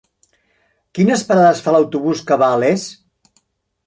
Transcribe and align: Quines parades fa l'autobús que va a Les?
Quines 0.99 1.23
parades 1.31 1.61
fa 1.65 1.73
l'autobús 1.75 2.23
que 2.31 2.39
va 2.45 2.47
a 2.55 2.63
Les? 2.65 2.87